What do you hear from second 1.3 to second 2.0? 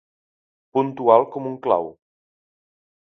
com un clau.